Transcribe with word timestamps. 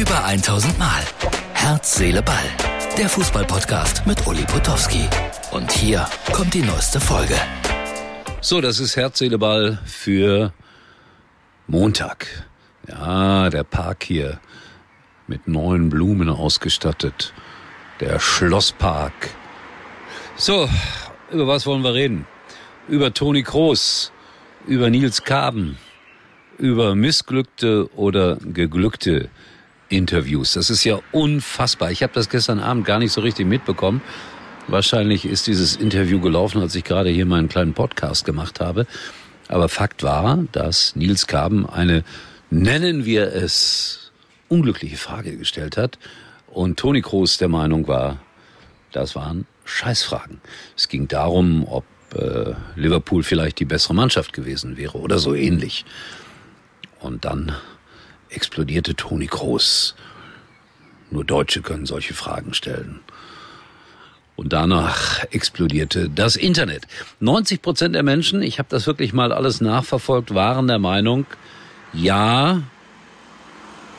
Über 0.00 0.24
1000 0.24 0.78
Mal. 0.78 1.02
Herz, 1.52 1.96
Seele, 1.96 2.22
Ball. 2.22 2.46
Der 2.96 3.06
Fußballpodcast 3.06 4.06
mit 4.06 4.26
Uli 4.26 4.46
Potowski. 4.46 5.06
Und 5.50 5.70
hier 5.70 6.06
kommt 6.32 6.54
die 6.54 6.62
neueste 6.62 6.98
Folge. 6.98 7.34
So, 8.40 8.62
das 8.62 8.80
ist 8.80 8.96
Herz, 8.96 9.18
Seele, 9.18 9.36
Ball 9.36 9.78
für 9.84 10.54
Montag. 11.66 12.46
Ja, 12.88 13.50
der 13.50 13.62
Park 13.62 14.04
hier 14.04 14.40
mit 15.26 15.46
neuen 15.46 15.90
Blumen 15.90 16.30
ausgestattet. 16.30 17.34
Der 18.00 18.18
Schlosspark. 18.20 19.12
So, 20.34 20.66
über 21.30 21.46
was 21.46 21.66
wollen 21.66 21.82
wir 21.82 21.92
reden? 21.92 22.26
Über 22.88 23.12
Toni 23.12 23.42
Kroos, 23.42 24.12
über 24.66 24.88
Nils 24.88 25.24
Kaben, 25.24 25.76
über 26.56 26.94
missglückte 26.94 27.94
oder 27.94 28.36
geglückte 28.36 29.28
Interviews. 29.90 30.54
Das 30.54 30.70
ist 30.70 30.84
ja 30.84 30.98
unfassbar. 31.12 31.90
Ich 31.90 32.02
habe 32.02 32.12
das 32.14 32.30
gestern 32.30 32.60
Abend 32.60 32.86
gar 32.86 32.98
nicht 32.98 33.12
so 33.12 33.20
richtig 33.20 33.46
mitbekommen. 33.46 34.00
Wahrscheinlich 34.68 35.26
ist 35.26 35.46
dieses 35.46 35.76
Interview 35.76 36.20
gelaufen, 36.20 36.62
als 36.62 36.74
ich 36.74 36.84
gerade 36.84 37.10
hier 37.10 37.26
meinen 37.26 37.48
kleinen 37.48 37.74
Podcast 37.74 38.24
gemacht 38.24 38.60
habe. 38.60 38.86
Aber 39.48 39.68
Fakt 39.68 40.02
war, 40.02 40.44
dass 40.52 40.94
Nils 40.94 41.26
Kaben 41.26 41.68
eine, 41.68 42.04
nennen 42.50 43.04
wir 43.04 43.34
es, 43.34 44.12
unglückliche 44.48 44.96
Frage 44.96 45.36
gestellt 45.36 45.76
hat. 45.76 45.98
Und 46.46 46.78
Toni 46.78 47.02
Kroos 47.02 47.36
der 47.36 47.48
Meinung 47.48 47.88
war, 47.88 48.20
das 48.92 49.14
waren 49.14 49.46
Scheißfragen. 49.64 50.40
Es 50.76 50.88
ging 50.88 51.08
darum, 51.08 51.66
ob 51.66 51.84
äh, 52.14 52.54
Liverpool 52.76 53.22
vielleicht 53.22 53.58
die 53.60 53.64
bessere 53.64 53.94
Mannschaft 53.94 54.32
gewesen 54.32 54.76
wäre 54.76 54.98
oder 54.98 55.18
so 55.18 55.34
ähnlich. 55.34 55.84
Und 57.00 57.24
dann 57.24 57.52
explodierte 58.30 58.94
Toni 58.94 59.26
Kroos. 59.26 59.94
Nur 61.10 61.24
Deutsche 61.24 61.62
können 61.62 61.86
solche 61.86 62.14
Fragen 62.14 62.54
stellen. 62.54 63.00
Und 64.36 64.52
danach 64.52 65.24
explodierte 65.32 66.08
das 66.08 66.36
Internet. 66.36 66.86
90 67.18 67.60
Prozent 67.60 67.94
der 67.94 68.02
Menschen, 68.02 68.42
ich 68.42 68.58
habe 68.58 68.68
das 68.70 68.86
wirklich 68.86 69.12
mal 69.12 69.32
alles 69.32 69.60
nachverfolgt, 69.60 70.34
waren 70.34 70.66
der 70.66 70.78
Meinung, 70.78 71.26
ja, 71.92 72.62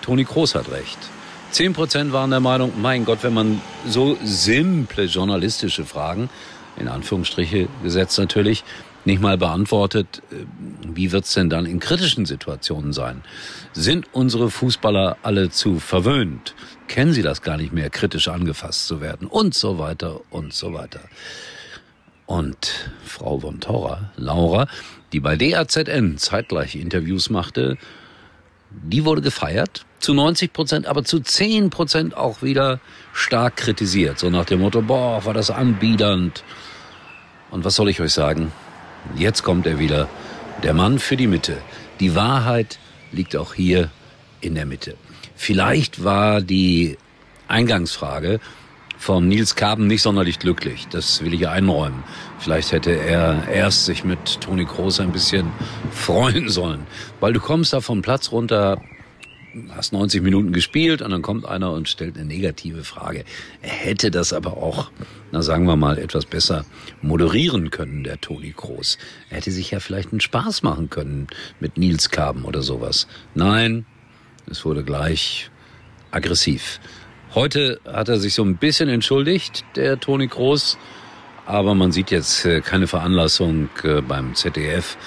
Toni 0.01 0.25
Kroos 0.25 0.55
hat 0.55 0.71
recht. 0.71 0.97
10 1.51 1.73
Prozent 1.73 2.13
waren 2.13 2.31
der 2.31 2.39
Meinung, 2.39 2.73
mein 2.81 3.05
Gott, 3.05 3.19
wenn 3.21 3.33
man 3.33 3.61
so 3.85 4.17
simple 4.23 5.03
journalistische 5.03 5.85
Fragen, 5.85 6.29
in 6.77 6.87
Anführungsstriche 6.87 7.67
gesetzt 7.83 8.17
natürlich, 8.17 8.63
nicht 9.05 9.21
mal 9.21 9.37
beantwortet, 9.37 10.21
äh, 10.31 10.45
wie 10.93 11.11
wird's 11.11 11.33
denn 11.33 11.49
dann 11.49 11.65
in 11.65 11.79
kritischen 11.79 12.25
Situationen 12.25 12.93
sein? 12.93 13.23
Sind 13.73 14.07
unsere 14.13 14.49
Fußballer 14.49 15.17
alle 15.23 15.49
zu 15.49 15.79
verwöhnt? 15.79 16.55
Kennen 16.87 17.13
sie 17.13 17.21
das 17.21 17.41
gar 17.41 17.57
nicht 17.57 17.73
mehr, 17.73 17.89
kritisch 17.89 18.27
angefasst 18.27 18.87
zu 18.87 19.01
werden? 19.01 19.27
Und 19.27 19.53
so 19.53 19.79
weiter 19.79 20.21
und 20.29 20.53
so 20.53 20.73
weiter. 20.73 21.01
Und 22.25 22.91
Frau 23.03 23.39
von 23.39 23.59
Torra, 23.59 24.11
Laura, 24.15 24.67
die 25.11 25.19
bei 25.19 25.35
DAZN 25.35 26.17
zeitgleich 26.17 26.75
Interviews 26.75 27.29
machte, 27.29 27.77
die 28.69 29.03
wurde 29.03 29.21
gefeiert, 29.21 29.85
zu 29.99 30.13
90 30.13 30.53
Prozent, 30.53 30.85
aber 30.87 31.03
zu 31.03 31.19
10 31.19 31.69
Prozent 31.69 32.15
auch 32.15 32.41
wieder 32.41 32.79
stark 33.13 33.57
kritisiert. 33.57 34.17
So 34.17 34.29
nach 34.29 34.45
dem 34.45 34.61
Motto, 34.61 34.81
boah, 34.81 35.23
war 35.25 35.33
das 35.33 35.51
anbiedernd. 35.51 36.43
Und 37.51 37.65
was 37.65 37.75
soll 37.75 37.89
ich 37.89 37.99
euch 38.01 38.13
sagen? 38.13 38.51
Jetzt 39.15 39.43
kommt 39.43 39.65
er 39.65 39.79
wieder. 39.79 40.07
Der 40.63 40.73
Mann 40.73 40.99
für 40.99 41.17
die 41.17 41.27
Mitte. 41.27 41.57
Die 41.99 42.15
Wahrheit 42.15 42.79
liegt 43.11 43.35
auch 43.35 43.53
hier 43.53 43.89
in 44.41 44.55
der 44.55 44.65
Mitte. 44.65 44.95
Vielleicht 45.35 46.03
war 46.03 46.41
die 46.41 46.97
Eingangsfrage 47.47 48.39
vom 49.01 49.27
Nils 49.27 49.55
Kaben 49.55 49.87
nicht 49.87 50.03
sonderlich 50.03 50.37
glücklich. 50.37 50.87
Das 50.91 51.23
will 51.23 51.33
ich 51.33 51.47
einräumen. 51.47 52.03
Vielleicht 52.37 52.71
hätte 52.71 52.91
er 52.91 53.47
erst 53.47 53.85
sich 53.85 54.03
mit 54.03 54.41
Toni 54.41 54.65
Kroos 54.65 54.99
ein 54.99 55.11
bisschen 55.11 55.51
freuen 55.91 56.49
sollen. 56.49 56.85
Weil 57.19 57.33
du 57.33 57.39
kommst 57.39 57.73
da 57.73 57.81
vom 57.81 58.03
Platz 58.03 58.31
runter, 58.31 58.79
hast 59.69 59.93
90 59.93 60.21
Minuten 60.21 60.53
gespielt 60.53 61.01
und 61.01 61.11
dann 61.11 61.21
kommt 61.21 61.45
einer 61.45 61.71
und 61.71 61.89
stellt 61.89 62.15
eine 62.15 62.25
negative 62.25 62.83
Frage. 62.83 63.25
Er 63.61 63.69
hätte 63.69 64.11
das 64.11 64.33
aber 64.33 64.57
auch, 64.57 64.91
na 65.31 65.41
sagen 65.41 65.65
wir 65.65 65.75
mal, 65.75 65.97
etwas 65.97 66.25
besser 66.25 66.65
moderieren 67.01 67.69
können, 67.69 68.03
der 68.03 68.19
Toni 68.21 68.53
Kroos. 68.55 68.97
Er 69.29 69.37
hätte 69.37 69.51
sich 69.51 69.71
ja 69.71 69.79
vielleicht 69.79 70.11
einen 70.11 70.21
Spaß 70.21 70.63
machen 70.63 70.89
können 70.89 71.27
mit 71.59 71.77
Nils 71.77 72.09
Kaben 72.09 72.45
oder 72.45 72.61
sowas. 72.61 73.07
Nein, 73.35 73.85
es 74.49 74.65
wurde 74.65 74.83
gleich 74.83 75.49
aggressiv. 76.11 76.79
Heute 77.33 77.79
hat 77.85 78.09
er 78.09 78.19
sich 78.19 78.33
so 78.33 78.43
ein 78.43 78.57
bisschen 78.57 78.89
entschuldigt, 78.89 79.63
der 79.75 79.99
Toni 79.99 80.27
Kroos, 80.27 80.77
aber 81.45 81.75
man 81.75 81.91
sieht 81.91 82.11
jetzt 82.11 82.45
äh, 82.45 82.61
keine 82.61 82.87
Veranlassung 82.87 83.69
äh, 83.83 84.01
beim 84.01 84.35
ZDF 84.35 84.97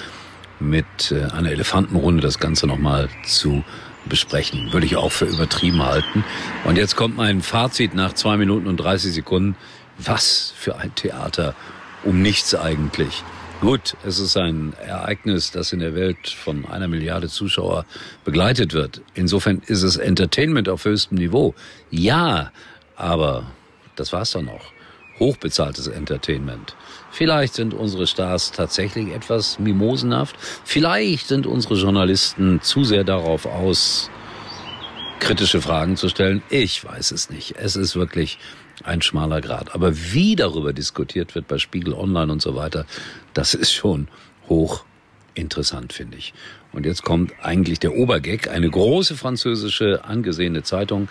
mit 0.59 1.11
äh, 1.11 1.25
einer 1.31 1.51
Elefantenrunde 1.51 2.21
das 2.21 2.39
Ganze 2.39 2.67
nochmal 2.67 3.09
zu 3.25 3.63
besprechen. 4.09 4.71
Würde 4.73 4.85
ich 4.85 4.95
auch 4.95 5.11
für 5.11 5.25
übertrieben 5.25 5.83
halten. 5.83 6.23
Und 6.63 6.77
jetzt 6.77 6.95
kommt 6.95 7.17
mein 7.17 7.41
Fazit 7.41 7.93
nach 7.93 8.13
zwei 8.13 8.37
Minuten 8.37 8.67
und 8.67 8.77
30 8.77 9.13
Sekunden. 9.13 9.55
Was 9.97 10.53
für 10.57 10.77
ein 10.77 10.93
Theater 10.95 11.55
um 12.03 12.21
nichts 12.21 12.53
eigentlich. 12.53 13.23
Gut, 13.61 13.95
es 14.05 14.19
ist 14.19 14.35
ein 14.35 14.73
Ereignis, 14.85 15.51
das 15.51 15.71
in 15.71 15.79
der 15.79 15.95
Welt 15.95 16.27
von 16.27 16.65
einer 16.65 16.87
Milliarde 16.87 17.29
Zuschauer 17.29 17.85
begleitet 18.25 18.73
wird. 18.73 19.01
Insofern 19.13 19.61
ist 19.65 19.81
es 19.81 19.95
Entertainment 19.95 20.67
auf 20.67 20.83
höchstem 20.85 21.17
Niveau. 21.17 21.55
Ja, 21.89 22.51
aber 22.97 23.45
das 23.95 24.11
war's 24.11 24.31
dann 24.31 24.45
noch. 24.45 24.74
Hochbezahltes 25.19 25.87
Entertainment. 25.87 26.75
Vielleicht 27.11 27.53
sind 27.53 27.73
unsere 27.73 28.07
Stars 28.07 28.51
tatsächlich 28.51 29.13
etwas 29.13 29.59
mimosenhaft. 29.59 30.35
Vielleicht 30.63 31.27
sind 31.27 31.47
unsere 31.47 31.75
Journalisten 31.75 32.61
zu 32.61 32.83
sehr 32.83 33.03
darauf 33.03 33.45
aus, 33.45 34.09
kritische 35.19 35.61
Fragen 35.61 35.95
zu 35.95 36.09
stellen. 36.09 36.43
Ich 36.49 36.83
weiß 36.83 37.11
es 37.11 37.29
nicht. 37.29 37.55
Es 37.57 37.75
ist 37.75 37.95
wirklich 37.95 38.37
ein 38.83 39.01
schmaler 39.01 39.41
Grad. 39.41 39.73
Aber 39.73 39.95
wie 39.95 40.35
darüber 40.35 40.73
diskutiert 40.73 41.35
wird 41.35 41.47
bei 41.47 41.57
Spiegel 41.57 41.93
Online 41.93 42.31
und 42.31 42.41
so 42.41 42.55
weiter, 42.55 42.85
das 43.33 43.53
ist 43.53 43.71
schon 43.71 44.07
hoch 44.49 44.83
interessant, 45.33 45.93
finde 45.93 46.17
ich. 46.17 46.33
Und 46.73 46.85
jetzt 46.85 47.03
kommt 47.03 47.31
eigentlich 47.41 47.79
der 47.79 47.95
Obergag. 47.95 48.49
Eine 48.49 48.69
große 48.69 49.15
französische 49.15 50.03
angesehene 50.03 50.63
Zeitung 50.63 51.07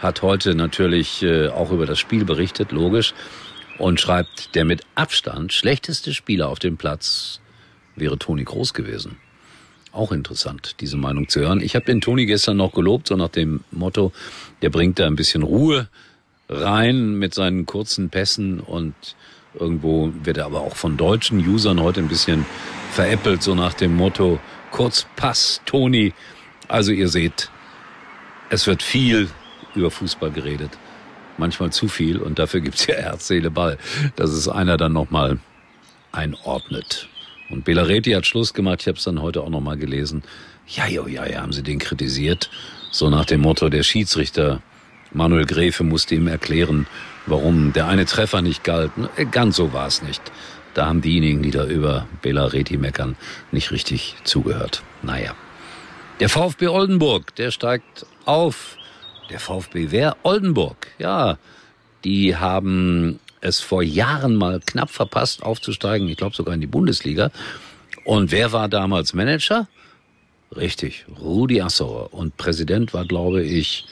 hat 0.00 0.22
heute 0.22 0.54
natürlich 0.54 1.22
äh, 1.22 1.48
auch 1.48 1.70
über 1.70 1.86
das 1.86 1.98
Spiel 1.98 2.24
berichtet, 2.24 2.72
logisch 2.72 3.14
und 3.78 4.00
schreibt, 4.00 4.54
der 4.54 4.64
mit 4.64 4.82
Abstand 4.94 5.52
schlechteste 5.52 6.14
Spieler 6.14 6.48
auf 6.48 6.58
dem 6.58 6.76
Platz 6.76 7.40
wäre 7.96 8.18
Toni 8.18 8.44
Groß 8.44 8.74
gewesen. 8.74 9.16
Auch 9.92 10.12
interessant, 10.12 10.76
diese 10.80 10.96
Meinung 10.96 11.28
zu 11.28 11.40
hören. 11.40 11.60
Ich 11.60 11.74
habe 11.74 11.86
den 11.86 12.00
Toni 12.00 12.26
gestern 12.26 12.56
noch 12.56 12.72
gelobt, 12.72 13.08
so 13.08 13.16
nach 13.16 13.28
dem 13.28 13.64
Motto, 13.70 14.12
der 14.62 14.70
bringt 14.70 14.98
da 14.98 15.06
ein 15.06 15.16
bisschen 15.16 15.42
Ruhe 15.42 15.88
rein 16.48 17.14
mit 17.14 17.34
seinen 17.34 17.66
kurzen 17.66 18.10
Pässen 18.10 18.60
und 18.60 18.94
irgendwo 19.58 20.12
wird 20.22 20.36
er 20.36 20.46
aber 20.46 20.60
auch 20.60 20.76
von 20.76 20.96
deutschen 20.96 21.46
Usern 21.46 21.80
heute 21.80 22.00
ein 22.00 22.08
bisschen 22.08 22.46
veräppelt, 22.92 23.42
so 23.42 23.54
nach 23.54 23.74
dem 23.74 23.96
Motto, 23.96 24.38
kurz 24.70 25.06
Pass, 25.16 25.62
Toni. 25.64 26.12
Also 26.68 26.92
ihr 26.92 27.08
seht, 27.08 27.50
es 28.50 28.66
wird 28.66 28.82
viel 28.82 29.28
über 29.78 29.90
Fußball 29.90 30.30
geredet 30.30 30.72
manchmal 31.38 31.70
zu 31.70 31.88
viel 31.88 32.18
und 32.18 32.38
dafür 32.38 32.60
gibt's 32.60 32.86
ja 32.86 32.96
Herz, 32.96 33.28
Seele, 33.28 33.50
Ball, 33.50 33.78
dass 34.16 34.30
es 34.30 34.48
einer 34.48 34.76
dann 34.76 34.92
nochmal 34.92 35.38
einordnet. 36.12 37.08
Und 37.50 37.64
Belareti 37.64 38.12
hat 38.12 38.26
Schluss 38.26 38.52
gemacht, 38.52 38.82
ich 38.82 38.88
habe 38.88 38.98
es 38.98 39.04
dann 39.04 39.22
heute 39.22 39.42
auch 39.42 39.48
nochmal 39.48 39.78
gelesen. 39.78 40.22
Ja, 40.66 40.86
ja, 40.86 41.06
ja, 41.06 41.40
haben 41.40 41.52
sie 41.52 41.62
den 41.62 41.78
kritisiert. 41.78 42.50
So 42.90 43.08
nach 43.08 43.24
dem 43.24 43.40
Motto, 43.40 43.68
der 43.68 43.82
Schiedsrichter 43.82 44.60
Manuel 45.12 45.46
Gräfe 45.46 45.84
musste 45.84 46.14
ihm 46.14 46.28
erklären, 46.28 46.86
warum 47.24 47.72
der 47.72 47.88
eine 47.88 48.04
Treffer 48.04 48.42
nicht 48.42 48.64
galt. 48.64 48.90
Äh, 49.16 49.24
ganz 49.24 49.56
so 49.56 49.72
war 49.72 49.86
es 49.86 50.02
nicht. 50.02 50.20
Da 50.74 50.86
haben 50.86 51.00
diejenigen, 51.00 51.42
die 51.42 51.50
da 51.50 51.64
über 51.64 52.06
Belareti 52.20 52.76
meckern, 52.76 53.16
nicht 53.50 53.70
richtig 53.70 54.16
zugehört. 54.24 54.82
Naja. 55.02 55.34
Der 56.20 56.28
VfB 56.28 56.68
Oldenburg, 56.68 57.34
der 57.36 57.50
steigt 57.50 58.04
auf 58.26 58.76
der 59.30 59.40
VfB 59.40 59.86
wer? 59.90 60.16
Oldenburg. 60.22 60.88
Ja, 60.98 61.38
die 62.04 62.36
haben 62.36 63.18
es 63.40 63.60
vor 63.60 63.82
Jahren 63.82 64.36
mal 64.36 64.60
knapp 64.64 64.90
verpasst 64.90 65.42
aufzusteigen. 65.42 66.08
Ich 66.08 66.16
glaube 66.16 66.34
sogar 66.34 66.54
in 66.54 66.60
die 66.60 66.66
Bundesliga. 66.66 67.30
Und 68.04 68.32
wer 68.32 68.52
war 68.52 68.68
damals 68.68 69.14
Manager? 69.14 69.68
Richtig, 70.56 71.04
Rudi 71.20 71.60
Assauer. 71.60 72.14
Und 72.14 72.36
Präsident 72.36 72.94
war, 72.94 73.04
glaube 73.04 73.42
ich, 73.42 73.84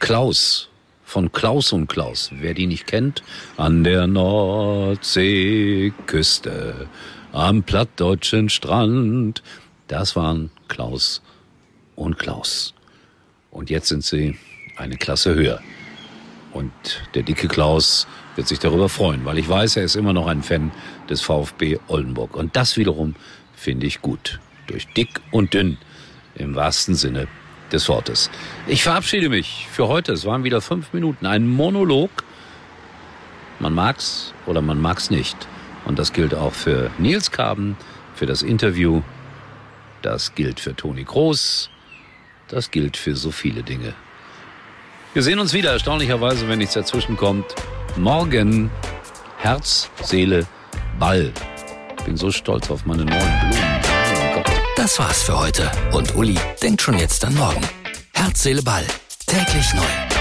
Klaus 0.00 0.68
von 1.04 1.30
Klaus 1.30 1.72
und 1.72 1.88
Klaus. 1.88 2.30
Wer 2.32 2.54
die 2.54 2.66
nicht 2.66 2.86
kennt, 2.86 3.22
an 3.56 3.84
der 3.84 4.06
Nordseeküste, 4.06 6.88
am 7.32 7.62
plattdeutschen 7.62 8.48
Strand. 8.48 9.42
Das 9.88 10.16
waren 10.16 10.50
Klaus 10.68 11.20
und 11.94 12.18
Klaus. 12.18 12.72
Und 13.50 13.68
jetzt 13.70 13.88
sind 13.88 14.04
sie 14.04 14.36
eine 14.76 14.96
Klasse 14.96 15.34
höher. 15.34 15.60
Und 16.52 16.72
der 17.14 17.22
dicke 17.22 17.48
Klaus 17.48 18.06
wird 18.36 18.46
sich 18.46 18.58
darüber 18.58 18.88
freuen, 18.88 19.24
weil 19.24 19.38
ich 19.38 19.48
weiß, 19.48 19.76
er 19.76 19.84
ist 19.84 19.96
immer 19.96 20.12
noch 20.12 20.26
ein 20.26 20.42
Fan 20.42 20.70
des 21.08 21.22
VfB 21.22 21.78
Oldenburg. 21.88 22.36
Und 22.36 22.56
das 22.56 22.76
wiederum 22.76 23.14
finde 23.54 23.86
ich 23.86 24.02
gut. 24.02 24.40
Durch 24.66 24.86
dick 24.94 25.20
und 25.30 25.54
dünn 25.54 25.78
im 26.34 26.54
wahrsten 26.54 26.94
Sinne 26.94 27.26
des 27.72 27.88
Wortes. 27.88 28.30
Ich 28.66 28.82
verabschiede 28.82 29.28
mich 29.28 29.66
für 29.70 29.88
heute. 29.88 30.12
Es 30.12 30.24
waren 30.24 30.44
wieder 30.44 30.60
fünf 30.60 30.92
Minuten. 30.92 31.26
Ein 31.26 31.46
Monolog. 31.46 32.10
Man 33.58 33.74
mag's 33.74 34.32
oder 34.46 34.60
man 34.60 34.80
mag's 34.80 35.10
nicht. 35.10 35.36
Und 35.84 35.98
das 35.98 36.12
gilt 36.12 36.34
auch 36.34 36.52
für 36.52 36.90
Nils 36.98 37.30
Kaben, 37.30 37.76
für 38.14 38.26
das 38.26 38.42
Interview. 38.42 39.02
Das 40.02 40.34
gilt 40.34 40.60
für 40.60 40.76
Toni 40.76 41.04
Groß. 41.04 41.70
Das 42.48 42.70
gilt 42.70 42.96
für 42.96 43.16
so 43.16 43.30
viele 43.30 43.62
Dinge. 43.62 43.94
Wir 45.14 45.22
sehen 45.22 45.38
uns 45.40 45.52
wieder, 45.52 45.72
erstaunlicherweise, 45.72 46.48
wenn 46.48 46.58
nichts 46.58 46.72
dazwischen 46.72 47.18
kommt. 47.18 47.54
Morgen 47.96 48.70
Herz, 49.36 49.90
Seele, 50.02 50.46
Ball. 50.98 51.30
Bin 52.06 52.16
so 52.16 52.30
stolz 52.30 52.70
auf 52.70 52.86
meine 52.86 53.04
neuen 53.04 53.40
Blumen. 53.40 53.80
Oh 54.16 54.34
Gott. 54.36 54.50
Das 54.76 54.98
war's 54.98 55.24
für 55.24 55.38
heute. 55.38 55.70
Und 55.92 56.16
Uli 56.16 56.38
denkt 56.62 56.80
schon 56.80 56.98
jetzt 56.98 57.26
an 57.26 57.34
morgen. 57.34 57.60
Herz, 58.14 58.42
Seele, 58.42 58.62
Ball. 58.62 58.86
Täglich 59.26 59.74
neu. 59.74 60.11